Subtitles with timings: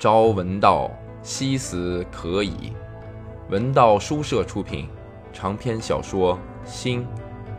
[0.00, 0.88] 朝闻道，
[1.24, 2.72] 夕死可矣。
[3.50, 4.88] 文道书社出品
[5.32, 7.00] 长篇小说《心》，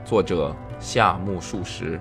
[0.05, 1.99] 作者夏目漱石。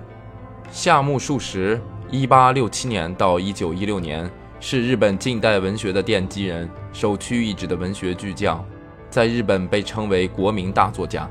[0.71, 1.77] 夏目漱石，
[2.09, 4.31] 一八六七年到一九一六年，
[4.61, 8.65] 是日本近代文学的奠基人，首屈一指的文学巨匠，
[9.09, 11.29] 在日本被称为国民大作家。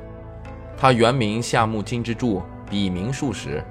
[0.77, 3.65] 他原名夏目金之助，笔名漱石。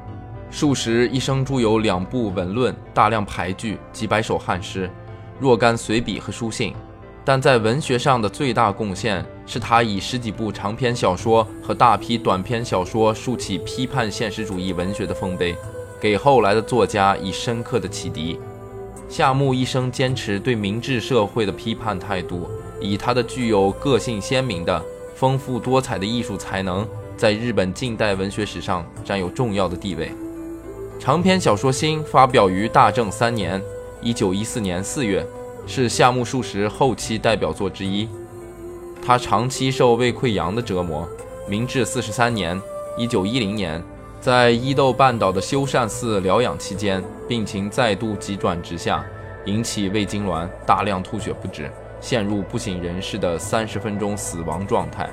[0.49, 4.89] 漱石一生著有两部文论、大量俳句、几百首汉诗、
[5.39, 6.73] 若干随笔和书信。
[7.25, 15.53] 但在文学上的最大贡献是他以十几部长篇小说和大批短篇小说竖起批判现实主义文学的丰碑，
[15.99, 18.39] 给后来的作家以深刻的启迪。
[19.09, 22.49] 夏目一生坚持对明治社会的批判态度，
[22.79, 24.81] 以他的具有个性鲜明的、
[25.15, 30.11] 丰富多彩的艺术才能，在日本近代文学史上占有重要的地位。
[30.97, 33.61] 长篇小说《心》发表于大正三年
[34.01, 35.25] （一九一四年四月）。
[35.69, 38.07] 是夏目漱石后期代表作之一。
[39.05, 41.05] 他长期受胃溃疡的折磨。
[41.45, 42.57] 明治四十三年
[42.97, 43.83] （一九一零年），
[44.21, 49.03] 在伊豆半岛的修善寺疗养期间，病情再度急转直下，
[49.45, 51.69] 引起胃痉挛，大量吐血不止，
[51.99, 55.09] 陷入不省人事的三十分钟死亡状态。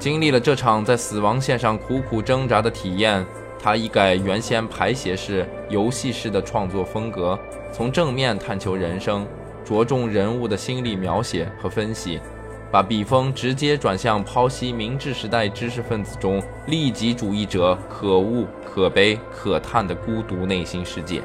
[0.00, 3.24] 经历了这场在死亡线上苦苦挣扎的体验，
[3.58, 7.38] 他一改原先排写式、游戏式的创作风格，
[7.72, 9.26] 从正面探求人生。
[9.64, 12.18] 着重人物的心理描写和分析，
[12.70, 21.20] 把笔锋直接转向剖析明治时代知识分子中利己主义者可恶、可悲、可叹的孤独内心世界。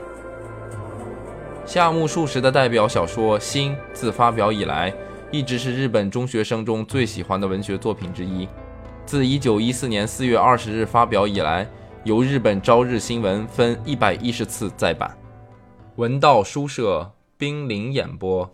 [1.66, 4.94] 夏目漱石的代表小说《心》自发表以来，
[5.32, 8.46] 一直是日本中学生中最喜欢的文学作品之一。
[9.06, 11.66] 自1914年4月20日发表以来，
[12.06, 15.18] 由日本朝日新闻分110次再版。
[15.96, 17.14] 文道书社。
[17.36, 18.50] 冰凌演播。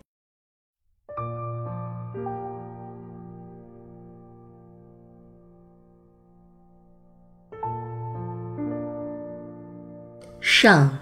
[10.40, 10.98] 上，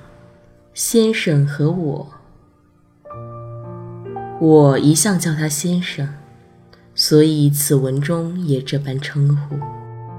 [0.75, 2.09] 先生和我，
[4.39, 6.15] 我一向叫他先生，
[6.95, 9.57] 所以此文中也这般称呼，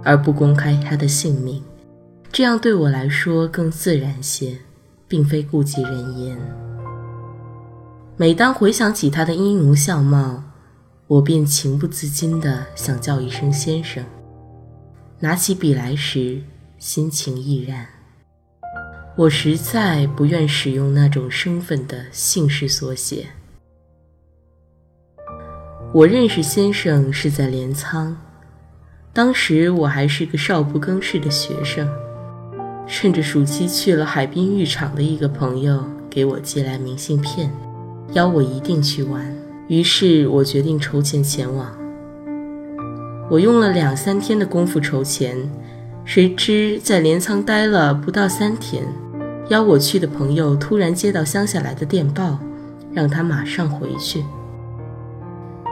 [0.03, 1.63] 而不公开他的姓名，
[2.31, 4.57] 这样对我来说更自然些，
[5.07, 6.38] 并非顾及人言。
[8.16, 10.44] 每当回想起他的音容相貌，
[11.07, 14.03] 我便情不自禁地想叫一声先生。
[15.19, 16.41] 拿起笔来时，
[16.78, 17.88] 心情亦然。
[19.18, 23.25] 我实在不愿使用那种身份的姓氏缩写。
[25.91, 28.16] 我认识先生是在镰仓，
[29.12, 31.89] 当时我还是个少不更事的学生，
[32.91, 37.51] 趁着暑期去了海滨浴场的一个朋友给我寄来明信片。
[38.13, 39.31] 邀我一定去玩，
[39.67, 41.72] 于是我决定筹钱前往。
[43.29, 45.38] 我用了两三天的功夫筹钱，
[46.03, 48.83] 谁知在镰仓待了不到三天，
[49.50, 52.39] 邀我去的朋友突然接到乡下来的电报，
[52.91, 54.25] 让他马上回去。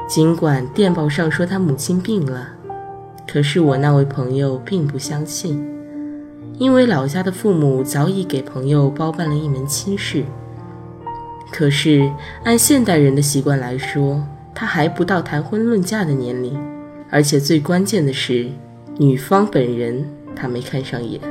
[0.07, 2.49] 尽管电报上说他母亲病了，
[3.27, 5.59] 可是我那位朋友并不相信，
[6.57, 10.23] 因为老家的父母早已给朋友包办了一门亲事。
[11.51, 12.11] 可是，
[12.43, 14.23] 按现代人的习惯来说，
[14.53, 16.59] 他还不到谈婚论嫁的年龄，
[17.09, 18.49] 而且最关键的是，
[18.97, 21.21] 女方本人他没看上眼。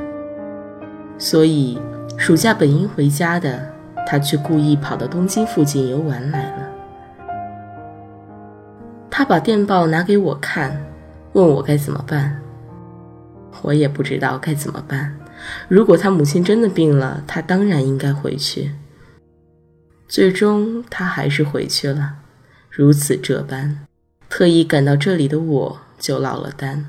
[1.17, 1.77] 所以，
[2.17, 3.69] 暑假本应回家的
[4.07, 6.69] 他，却故意跑到东京附近游玩来了。
[9.09, 10.81] 他把电报拿给我看，
[11.33, 12.39] 问我该怎么办。
[13.61, 15.17] 我也不知道该怎么办。
[15.67, 18.71] 如果他母亲真的病了，他当然应该回去。
[20.07, 22.15] 最终，他还是回去了。
[22.69, 23.85] 如此这般，
[24.29, 26.85] 特意赶到这里的我就落了单。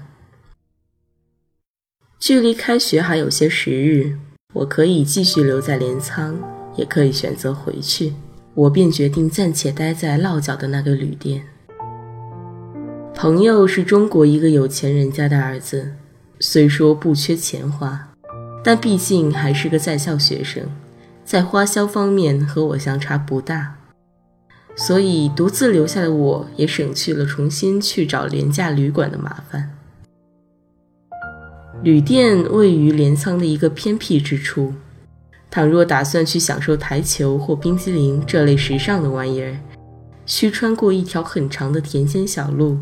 [2.19, 4.19] 距离开学还有些时日，
[4.55, 6.37] 我可以继续留在镰仓，
[6.77, 8.15] 也可以选择回去。
[8.55, 11.47] 我便决定暂且待在落脚的那个旅店。
[13.15, 15.95] 朋友是中国一个有钱人家的儿子，
[16.41, 18.09] 虽说不缺钱花，
[18.63, 20.65] 但毕竟还是个在校学生。
[21.25, 23.75] 在花销方面和我相差不大，
[24.75, 29.75] 所以独自留下的我也省去了重新去找廉价旅馆的麻烦。
[31.83, 34.73] 旅店位于镰仓的一个偏僻之处，
[35.51, 39.55] 倘若打算去享受台球或冰激凌这类时尚的玩意儿，
[40.25, 42.79] 需穿过一条很长的田间小路，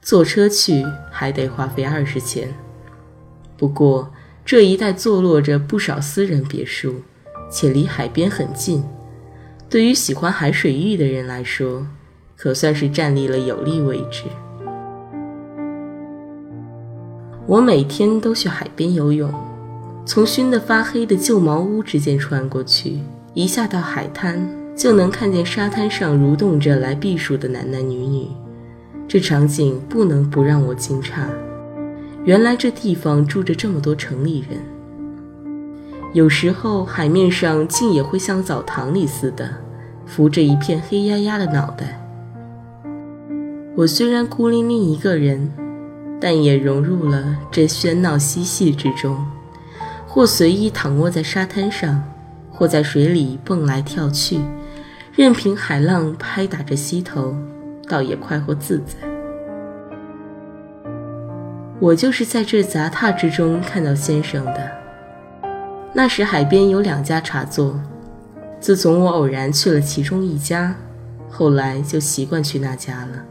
[0.00, 2.48] 坐车去还得花费二十钱。
[3.58, 4.10] 不过
[4.42, 7.02] 这一带坐落着不少私人别墅。
[7.50, 8.84] 且离海边很近，
[9.70, 11.86] 对于喜欢海水浴的人来说，
[12.36, 14.24] 可算是站立了有利位置。
[17.46, 19.32] 我每天都去海边游泳，
[20.04, 22.98] 从熏得发黑的旧茅屋之间穿过去，
[23.32, 24.46] 一下到海滩，
[24.76, 28.28] 就能看见沙滩上蠕动着来避暑的男男女女。
[29.08, 31.22] 这场景不能不让我惊诧，
[32.24, 34.58] 原来这地方住着这么多城里人。
[36.14, 39.48] 有时候海面上竟也会像澡堂里似的，
[40.06, 42.02] 浮着一片黑压压的脑袋。
[43.76, 45.52] 我虽然孤零零一个人，
[46.20, 49.24] 但也融入了这喧闹嬉戏之中，
[50.06, 52.02] 或随意躺卧在沙滩上，
[52.50, 54.40] 或在水里蹦来跳去，
[55.12, 57.36] 任凭海浪拍打着膝头，
[57.86, 59.07] 倒也快活自在。
[61.80, 64.70] 我就是在这杂沓之中看到先生的。
[65.92, 67.80] 那时海边有两家茶座，
[68.58, 70.74] 自从我偶然去了其中一家，
[71.30, 73.24] 后来就习惯去那家了。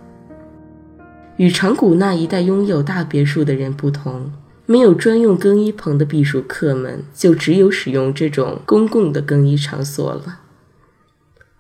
[1.35, 4.31] 与长谷那一带拥有大别墅的人不同，
[4.65, 10.39] 没有专用更衣棚的避暑客们就只有使用这种公共的更衣场所了。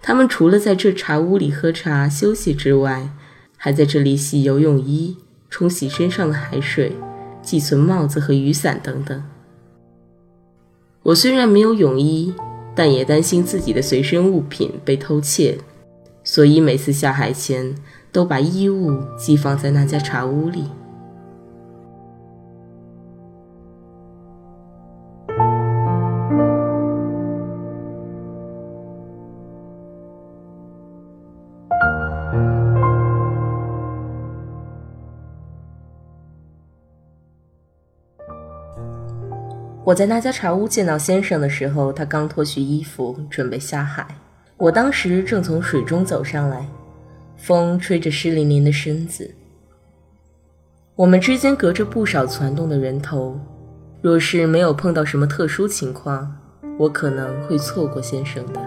[0.01, 3.09] 他们除了在这茶屋里喝茶休息之外，
[3.57, 5.17] 还在这里洗游泳衣、
[5.49, 6.95] 冲洗身上的海水、
[7.41, 9.23] 寄存帽子和雨伞等等。
[11.03, 12.33] 我虽然没有泳衣，
[12.75, 15.57] 但也担心自己的随身物品被偷窃，
[16.23, 17.73] 所以每次下海前
[18.11, 20.65] 都把衣物寄放在那家茶屋里。
[39.87, 44.05] 我在那家茶屋见到先生的时候，他刚脱去衣服，准备下海。
[44.57, 46.67] 我当时正从水中走上来，
[47.37, 49.33] 风吹着湿淋淋的身子。
[50.93, 53.39] 我们之间隔着不少攒动的人头，
[54.01, 56.35] 若是没有碰到什么特殊情况，
[56.77, 58.59] 我可能会错过先生的。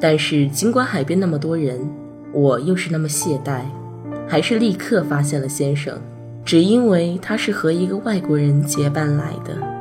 [0.00, 1.88] 但是尽管海边那么多人，
[2.32, 3.60] 我又是那么懈怠，
[4.26, 5.96] 还是立刻发现了先生，
[6.44, 9.75] 只因为他是和一个外国人结伴来的。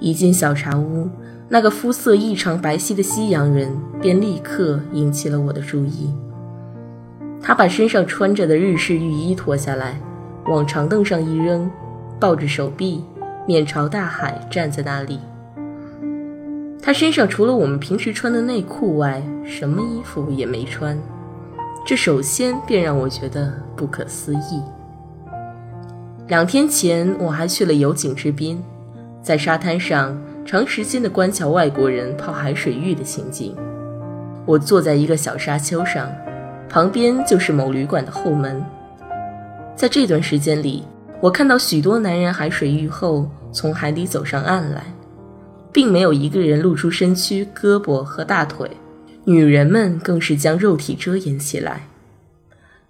[0.00, 1.08] 一进小茶屋，
[1.48, 6.12] 那个肤色异常白皙的西洋人便立刻引起了我的注意。
[7.42, 10.00] 他把身上穿着的日式浴衣脱下来，
[10.46, 11.70] 往长凳上一扔，
[12.18, 13.04] 抱着手臂，
[13.46, 15.18] 面朝大海站在那里。
[16.82, 20.98] 他身上除了我们平时穿的内裤外，什么衣服也没穿。
[21.86, 24.62] 这首先便让我觉得不可思议。
[26.28, 28.62] 两天前，我还去了有景之滨。
[29.22, 33.54] 在沙滩上长时间的观瞧外国人泡海水浴的情景，
[34.46, 36.10] 我坐在一个小沙丘上，
[36.68, 38.64] 旁边就是某旅馆的后门。
[39.76, 40.84] 在这段时间里，
[41.20, 44.82] 我看到许多男人海水浴后从海里走上岸来，
[45.70, 48.70] 并没有一个人露出身躯、胳膊和大腿，
[49.24, 51.88] 女人们更是将肉体遮掩起来，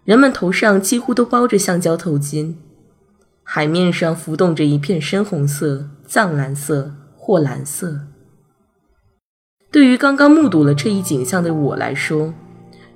[0.04, 2.54] 人们头上几乎都包着橡胶头巾。
[3.42, 8.00] 海面上浮动着一片深红色、藏蓝色或蓝色。
[9.70, 12.34] 对于刚刚目睹了这一景象的我来说，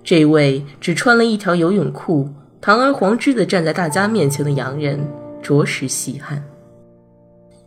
[0.03, 2.29] 这位只穿了一条游泳裤、
[2.61, 4.99] 堂而皇之地站在大家面前的洋人，
[5.41, 6.43] 着实稀罕。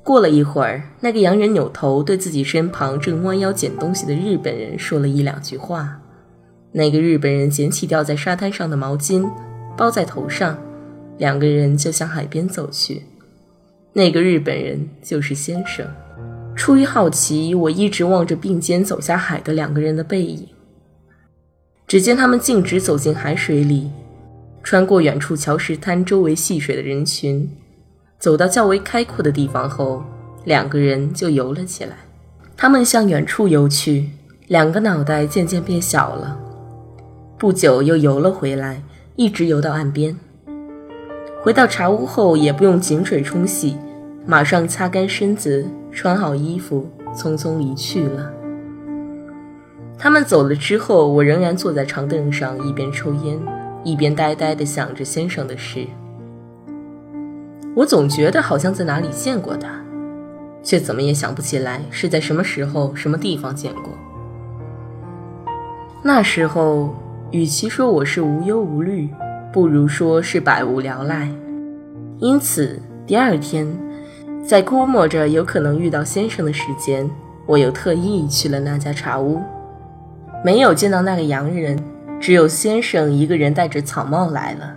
[0.03, 5.97] 过了一会儿，那个洋人扭头对自己身旁正弯腰捡东西的日本人说了一两句话。
[6.73, 9.25] 那个日本人捡起掉在沙滩上的毛巾，
[9.77, 10.59] 包在头上。
[11.17, 13.03] 两个人就向海边走去，
[13.93, 15.85] 那个日本人就是先生。
[16.55, 20.47] 出于好奇，我一直望着并肩走下海的两个人的背影。
[21.87, 23.89] 只见他们径直走进海水里，
[24.63, 27.49] 穿过远处礁石滩周围戏水的人群，
[28.19, 30.03] 走到较为开阔的地方后，
[30.45, 31.95] 两个人就游了起来。
[32.57, 34.09] 他们向远处游去，
[34.47, 36.37] 两个脑袋渐渐变小了。
[37.37, 38.81] 不久又游了回来，
[39.15, 40.17] 一直游到岸边。
[41.47, 43.77] 回到茶屋后，也不用井水冲洗，
[44.25, 46.85] 马上擦干身子，穿好衣服，
[47.15, 48.29] 匆匆离去了。
[49.97, 53.39] 他们走了之后，我仍然坐在长凳上，一边抽烟，
[53.85, 55.87] 一边呆呆地想着先生的事。
[57.73, 59.69] 我总觉得好像在哪里见过他，
[60.61, 63.93] 却怎么也想不起来是在什么时候、什么地方见过。
[66.03, 66.93] 那时候，
[67.31, 69.07] 与其说我是无忧无虑。
[69.57, 71.27] 不如说是百无聊赖，
[72.19, 73.65] 因此第二天，
[74.45, 77.09] 在估摸着有可能遇到先生的时间，
[77.47, 79.41] 我又特意去了那家茶屋。
[80.45, 81.75] 没有见到那个洋人，
[82.19, 84.75] 只有先生一个人戴着草帽来了。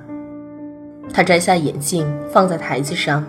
[1.12, 3.22] 他摘下眼镜，放在台子上，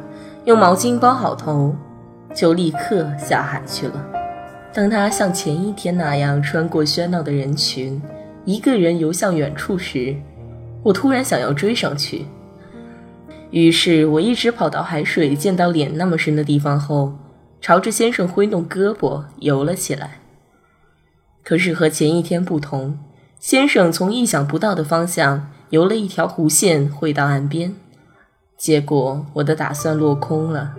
[0.45, 1.75] 用毛巾包好头，
[2.33, 4.05] 就立刻下海去了。
[4.73, 8.01] 当他像前一天那样穿过喧闹的人群，
[8.45, 10.15] 一个人游向远处时，
[10.83, 12.25] 我突然想要追上去。
[13.51, 17.13] 于是我一直跑到海水见到脸那么深的地方后，
[17.59, 20.19] 朝着先生挥动胳膊游了起来。
[21.43, 22.97] 可是和前一天不同，
[23.39, 27.75] 先生从意想不到的方向游了一条弧线回到岸边，
[28.57, 30.75] 结果我的打算落空了。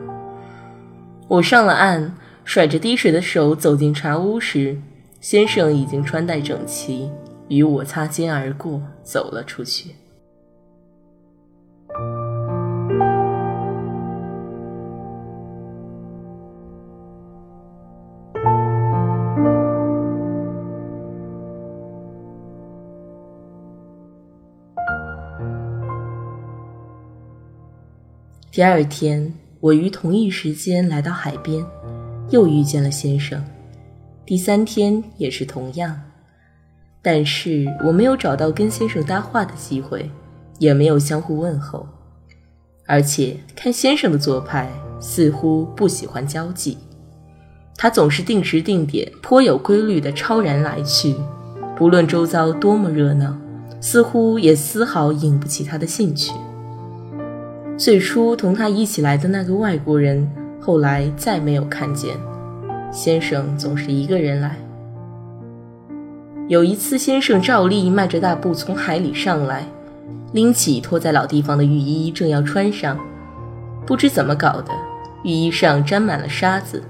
[1.28, 4.78] 我上了岸，甩着滴水的手走进茶屋时，
[5.20, 7.10] 先生已经穿戴整齐，
[7.52, 9.94] 与我擦肩而过，走了出去。
[28.50, 31.62] 第二天，我于同一时间来到海边，
[32.30, 33.44] 又遇见了先生。
[34.24, 36.00] 第三天也是同样，
[37.02, 40.08] 但是我没有找到跟先生搭话的机会，
[40.58, 41.86] 也没有相互问候。
[42.86, 46.78] 而且看先生的做派，似乎不喜欢交际，
[47.76, 51.14] 他总是定时定点、颇有规律的超然来去，
[51.76, 53.36] 不论周遭多么热闹，
[53.80, 56.32] 似乎也丝毫引不起他的兴趣。
[57.76, 60.30] 最初同他一起来的那个外国人，
[60.60, 62.14] 后来再没有看见。
[62.92, 64.56] 先生总是一个人来。
[66.48, 69.64] 有一次，先生照例迈着大步从海里上来，
[70.32, 72.98] 拎起拖在老地方的浴衣，正要穿上，
[73.86, 74.72] 不知怎么搞的，
[75.22, 76.82] 浴衣上沾满了沙子。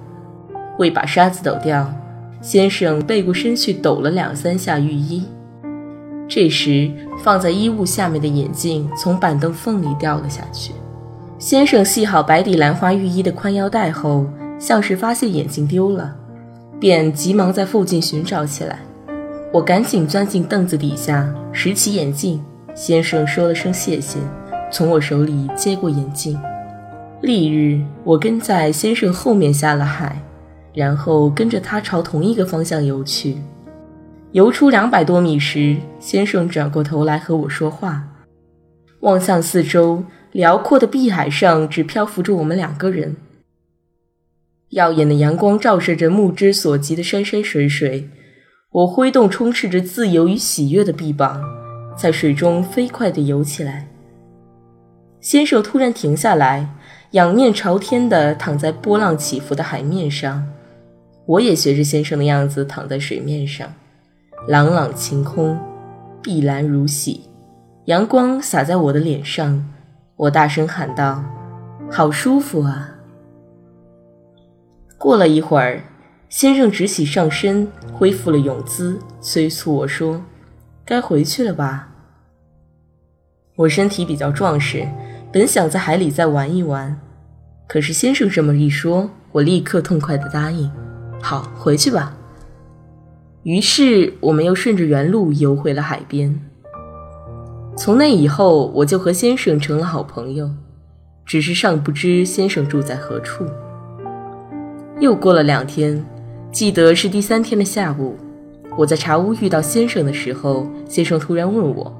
[0.79, 1.93] 为把沙子抖掉，
[2.41, 5.25] 先生背过身去抖了两三下浴衣。
[6.27, 6.91] 这时，
[7.23, 10.73] 放在衣物下面的眼镜从板凳缝里掉了下去。
[11.39, 14.25] 先生系好白底兰花浴衣的宽腰带后，
[14.59, 16.17] 像是发现眼镜丢了，
[16.81, 18.79] 便急忙在附近寻找起来。
[19.53, 22.43] 我赶紧钻进凳子底下，拾起眼镜。
[22.75, 24.19] 先生说了声谢谢，
[24.73, 26.41] 从我手里接过眼镜。
[27.21, 30.17] 翌日，我跟在先生后面下了海，
[30.73, 33.37] 然后跟着他朝同一个方向游去。
[34.31, 38.03] 游出两百多米时，先生转过头来和我说话。
[39.01, 43.17] 望向四周，辽阔的碧海上只漂浮着我们两个人。
[44.71, 48.09] 耀眼的阳光照射着目之所及的山山水水，
[48.73, 51.43] 我挥动充斥着自由与喜悦的臂膀，
[51.95, 53.87] 在水中飞快地游起来。
[55.21, 56.75] 先生突然停下来，
[57.11, 60.47] 仰面朝天地躺在波浪起伏的海面上。
[61.27, 63.71] 我也学着先生的样子躺在水面上。
[64.49, 65.57] 朗朗晴空，
[66.23, 67.29] 碧蓝如洗，
[67.85, 69.71] 阳光洒在我的脸上，
[70.17, 71.23] 我大声喊道
[71.93, 72.95] ：“好舒服啊！”
[74.99, 75.85] 过了一会儿，
[76.33, 80.25] 先生直起上身，恢复了泳姿，催促我说
[80.83, 81.91] ：“该回去了吧？”
[83.55, 84.89] 我身体比较壮实，
[85.31, 86.99] 本想在海里再玩一玩，
[87.69, 90.73] 可是先生这么一说，我立刻痛快地答应
[91.21, 92.17] ：“好，回去吧。”
[93.45, 96.41] 于是，我们又顺着原路游回了海边。
[97.77, 100.51] 从那以后，我就和先生成了好朋友，
[101.27, 103.45] 只是尚不知先生住在何处。
[104.99, 106.03] 又过了两天，
[106.53, 108.15] 记得是第三天的下午，
[108.77, 111.91] 我在茶屋遇到先生的时候，先生突然问我：“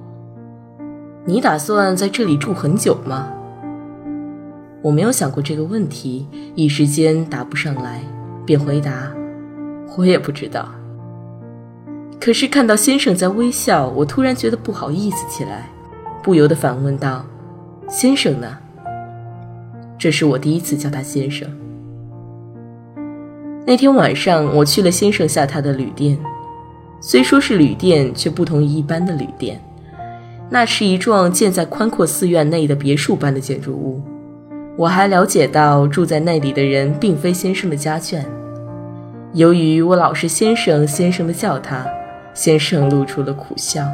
[1.25, 3.33] 你打算在这里住很久吗？”
[4.83, 8.03] 我没有想过这个问题，一时间答不上来，
[8.45, 9.11] 便回答
[9.97, 10.69] ：“我也不知道。”
[12.21, 15.71] 可是看到先生在微笑，我突然觉得不好意思起来，
[16.23, 17.25] 不由得反问道
[17.89, 18.59] ：“先生呢？”
[19.99, 21.49] 这是我第一次叫他先生。
[23.65, 26.19] 那天晚上，我去了先生下榻的旅店，
[27.01, 29.61] 虽说是旅店，却不同于一般的旅店，
[30.51, 34.03] 那是一幢建在宽阔寺院内的别墅般的建筑物。
[34.77, 38.25] 我还了解到，住在那里的人并非先生的家眷。
[39.33, 41.87] 由于我老是先生先生的叫他。
[42.35, 43.87] 先生露出了苦笑，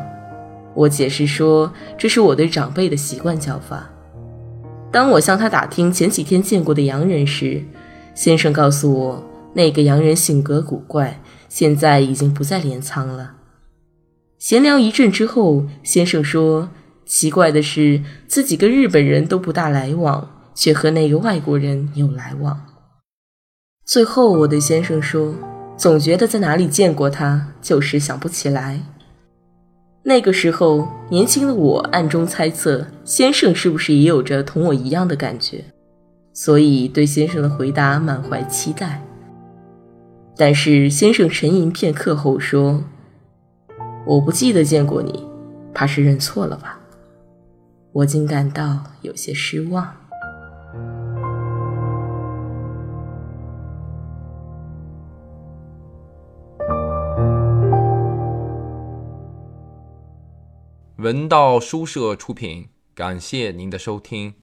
[0.73, 3.91] 我解释说这是我对长辈的习惯叫法。
[4.93, 7.61] 当我向他打听前几天见过的洋人时，
[8.15, 13.35] 先生告诉我那个洋人性格古怪，现在已经不在镰仓了。
[14.39, 16.71] 闲聊一阵之后，先生说
[17.05, 22.61] 奇怪的是自己跟日本人都不大来往，却和那个外国人有来往。
[23.85, 25.35] 最后，我对先生说
[25.77, 28.81] ：“总觉得在哪里见过他，就是想不起来。
[30.05, 35.65] 那个时候，年轻的我暗中猜测，先生是不是也有着同我一样的感觉，
[36.33, 39.03] 所以对先生的回答满怀期待。
[40.41, 42.85] 但是先生沉吟片刻后说
[44.07, 45.27] ：“我不记得见过你，
[45.75, 46.79] 怕是认错了吧？”
[47.91, 49.97] 我竟感到有些失望。
[60.99, 64.35] 文道书社出品，感谢您的收听。